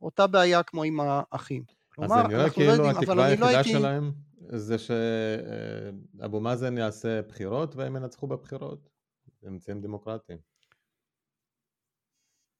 [0.00, 1.62] אותה בעיה כמו עם האחים.
[1.98, 3.70] אז זה נראה לא כאילו לא התקווה לא היחידה לא הייתי...
[3.70, 8.90] שלהם זה שאבו מאזן יעשה בחירות והם ינצחו בבחירות.
[9.46, 10.38] אמצעים דמוקרטיים.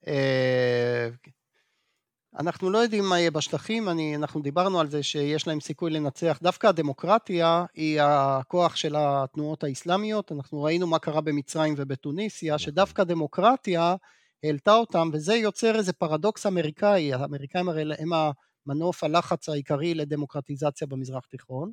[0.07, 1.09] אה,
[2.39, 6.39] אנחנו לא יודעים מה יהיה בשטחים, אני, אנחנו דיברנו על זה שיש להם סיכוי לנצח,
[6.43, 12.65] דווקא הדמוקרטיה היא הכוח של התנועות האסלאמיות, אנחנו ראינו מה קרה במצרים ובתוניסיה, נכון.
[12.65, 13.95] שדווקא דמוקרטיה
[14.43, 18.13] העלתה אותם, וזה יוצר איזה פרדוקס אמריקאי, האמריקאים הרי הם
[18.69, 21.73] המנוף הלחץ העיקרי לדמוקרטיזציה במזרח תיכון,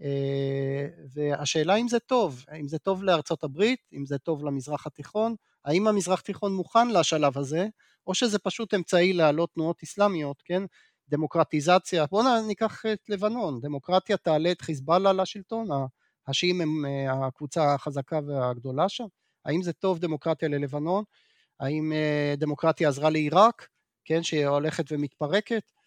[0.00, 5.34] אה, והשאלה אם זה טוב, אם זה טוב לארצות הברית, אם זה טוב למזרח התיכון,
[5.64, 7.66] האם המזרח תיכון מוכן לשלב הזה,
[8.06, 10.62] או שזה פשוט אמצעי להעלות תנועות אסלאמיות, כן?
[11.08, 15.68] דמוקרטיזציה, בואו ניקח את לבנון, דמוקרטיה תעלה את חיזבאללה לשלטון,
[16.28, 19.06] השיעים הם אה, הקבוצה החזקה והגדולה שם,
[19.44, 21.04] האם זה טוב דמוקרטיה ללבנון,
[21.60, 23.68] האם אה, דמוקרטיה עזרה לעיראק,
[24.04, 25.79] כן, שהולכת ומתפרקת, Uh,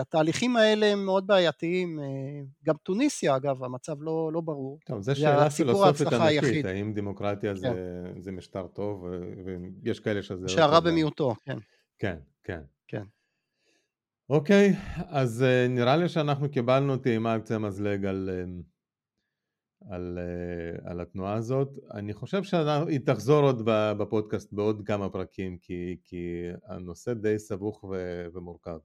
[0.00, 2.02] התהליכים האלה הם מאוד בעייתיים, uh,
[2.64, 4.78] גם טוניסיה אגב, המצב לא, לא ברור.
[4.86, 7.56] טוב, זו שאלה פילוסופית ענקית, האם דמוקרטיה כן.
[7.56, 9.04] זה, זה משטר טוב,
[9.44, 10.48] ויש כאלה שזה...
[10.48, 11.58] שהרע במיעוטו, כן.
[11.98, 12.60] כן, כן.
[12.88, 13.02] כן.
[14.30, 14.72] אוקיי,
[15.08, 18.30] אז נראה לי שאנחנו קיבלנו טעימה על קצה מזלג על,
[19.90, 20.18] על,
[20.84, 21.68] על התנועה הזאת.
[21.94, 23.62] אני חושב שהיא תחזור עוד
[23.98, 28.78] בפודקאסט בעוד כמה פרקים, כי, כי הנושא די סבוך ו, ומורכב.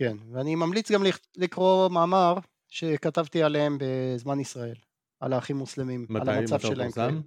[0.00, 1.02] כן, ואני ממליץ גם
[1.36, 2.34] לקרוא מאמר
[2.68, 4.76] שכתבתי עליהם בזמן ישראל,
[5.20, 6.88] על האחים מוסלמים, מתי, על המצב מתי שלהם.
[6.88, 7.20] מתי פורסם?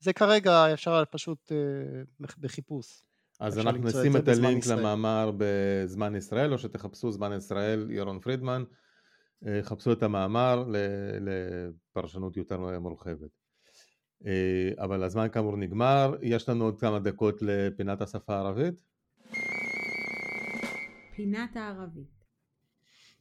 [0.00, 3.04] זה כרגע אפשר פשוט uh, בחיפוש.
[3.40, 4.78] אז אנחנו נשים את הלינק ישראל.
[4.78, 8.64] למאמר בזמן ישראל, או שתחפשו זמן ישראל, ירון פרידמן,
[9.46, 10.64] אה, חפשו את המאמר
[11.20, 13.30] לפרשנות יותר מורחבת.
[14.26, 18.95] אה, אבל הזמן כאמור נגמר, יש לנו עוד כמה דקות לפינת השפה הערבית.
[21.16, 22.16] פינת הערבית.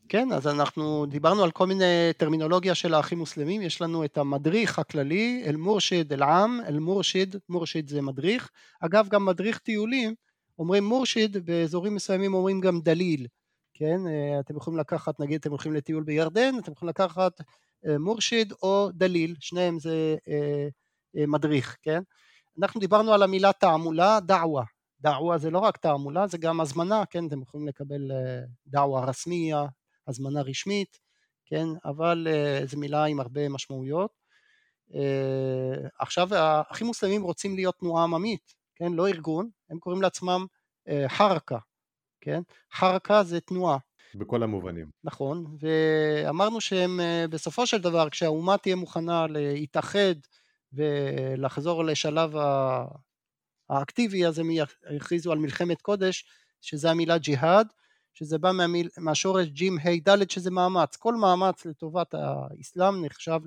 [0.09, 4.79] כן, אז אנחנו דיברנו על כל מיני טרמינולוגיה של האחים מוסלמים, יש לנו את המדריך
[4.79, 10.15] הכללי, אל מורשיד אל עם, אל מורשיד, מורשיד זה מדריך, אגב גם מדריך טיולים,
[10.59, 13.27] אומרים מורשיד, באזורים מסוימים אומרים גם דליל,
[13.73, 17.41] כן, אה, אתם יכולים לקחת, נגיד אתם הולכים לטיול בירדן, אתם יכולים לקחת
[17.87, 20.67] אה, מורשיד או דליל, שניהם זה אה,
[21.27, 22.01] מדריך, כן,
[22.61, 24.63] אנחנו דיברנו על המילה תעמולה, דעווה,
[24.99, 29.65] דעווה זה לא רק תעמולה, זה גם הזמנה, כן, אתם יכולים לקבל אה, דעווה רסמיה,
[30.07, 30.99] הזמנה רשמית,
[31.45, 34.11] כן, אבל אה, זו מילה עם הרבה משמעויות.
[34.95, 40.45] אה, עכשיו האחים מוסלמים רוצים להיות תנועה עממית, כן, לא ארגון, הם קוראים לעצמם
[41.07, 41.57] חרקה,
[42.21, 42.41] כן,
[42.73, 43.77] חרקה זה תנועה.
[44.15, 44.89] בכל המובנים.
[45.03, 50.15] נכון, ואמרנו שהם בסופו של דבר כשהאומה תהיה מוכנה להתאחד
[50.73, 52.35] ולחזור לשלב
[53.69, 54.49] האקטיבי אז הם
[54.95, 56.25] הכריזו על מלחמת קודש
[56.61, 57.67] שזה המילה ג'יהאד
[58.13, 60.95] שזה בא מהמיל, מהשורש ג'ים ה' ד' שזה מאמץ.
[60.95, 63.39] כל מאמץ לטובת האסלאם נחשב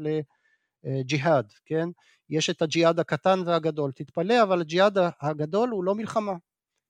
[0.84, 1.88] לג'יהאד כן?
[2.30, 3.92] יש את הג'יהאד הקטן והגדול.
[3.92, 6.32] תתפלא אבל הג'יהאד הגדול הוא לא מלחמה.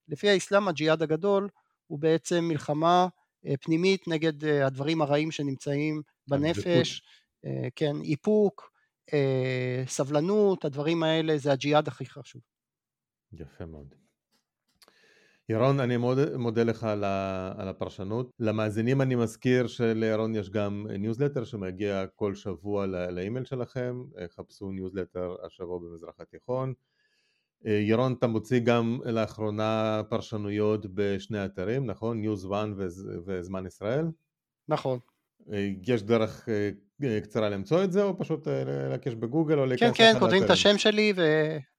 [0.09, 1.49] לפי האסלאם הג'יהאד הגדול
[1.87, 3.09] הוא בעצם מלחמה
[3.47, 7.03] אה, פנימית נגד אה, הדברים הרעים שנמצאים בנפש
[7.45, 8.73] אה, כן איפוק
[9.87, 12.43] סבלנות הדברים האלה זה הג'יהאד הכי חשוב
[13.33, 13.95] יפה מאוד.
[15.49, 18.31] ירון, אני מאוד מודה לך על הפרשנות.
[18.39, 24.05] למאזינים אני מזכיר שלירון יש גם ניוזלטר שמגיע כל שבוע לאימייל שלכם,
[24.37, 26.73] חפשו ניוזלטר השבוע במזרח התיכון.
[27.65, 32.21] ירון, אתה מוציא גם לאחרונה פרשנויות בשני אתרים, נכון?
[32.21, 32.69] ניוז 1
[33.27, 34.07] וזמן ישראל?
[34.69, 34.99] נכון.
[35.87, 39.97] יש דרך אה, קצרה למצוא את זה, או פשוט אה, להקיש בגוגל, או להיכנס...
[39.97, 41.13] כן, כן, כותבים את השם שלי,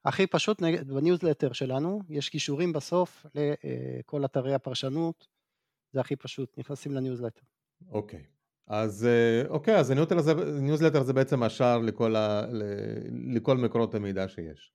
[0.05, 5.27] והכי פשוט בניוזלטר שלנו, יש קישורים בסוף לכל אתרי הפרשנות,
[5.93, 7.41] זה הכי פשוט, נכנסים לניוזלטר.
[7.91, 8.23] אוקיי.
[8.67, 9.07] אז
[9.49, 9.89] אוקיי, אז
[10.29, 12.45] הניוזלטר זה, בעצם השער לכל, ה,
[13.35, 14.71] לכל מקורות המידע שיש.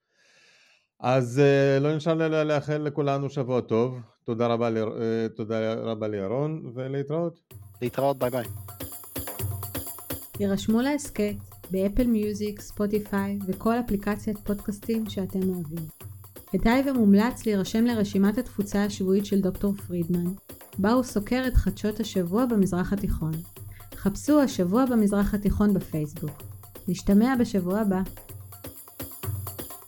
[1.00, 1.42] אז
[1.80, 4.68] לא נשאר לאחל לכולנו שבוע טוב, תודה רבה,
[5.36, 7.40] תודה רבה לירון ולהתראות.
[7.82, 8.44] להתראות, ביי ביי.
[10.40, 11.34] הירשמו להסכת
[11.70, 15.86] באפל מיוזיק, ספוטיפיי וכל אפליקציית פודקאסטים שאתם אוהבים.
[16.52, 20.24] כדאי ומומלץ להירשם לרשימת התפוצה השבועית של דוקטור פרידמן,
[20.78, 23.32] בה הוא סוקר את חדשות השבוע במזרח התיכון.
[23.94, 26.42] חפשו השבוע במזרח התיכון בפייסבוק.
[26.88, 28.00] נשתמע בשבוע הבא.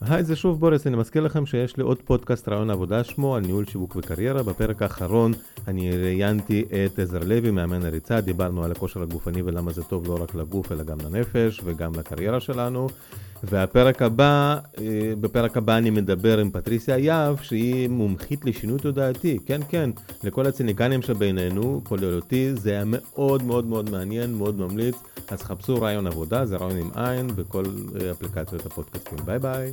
[0.09, 3.43] היי, זה שוב בוריס, אני מזכיר לכם שיש לי עוד פודקאסט רעיון עבודה שמו על
[3.43, 4.43] ניהול שיווק וקריירה.
[4.43, 5.33] בפרק האחרון
[5.69, 10.23] אני ראיינתי את עזר לוי, מאמן הריצה, דיברנו על הכושר הגופני ולמה זה טוב לא
[10.23, 12.89] רק לגוף אלא גם לנפש וגם לקריירה שלנו.
[13.45, 19.39] והפרק הבא, אה, בפרק הבא אני מדבר עם פטריסיה יהב, שהיא מומחית לשינוי תודעתי.
[19.47, 19.91] כן, כן,
[20.25, 24.95] לכל הציניקנים שבינינו, כולל אותי, זה היה מאוד מאוד מאוד מעניין, מאוד ממליץ.
[25.29, 27.65] אז חפשו רעיון עבודה, זה רעיון עם עין, בכל
[28.01, 29.19] אה, אפליקציות הפודקאסטים.
[29.25, 29.73] ביי ביי.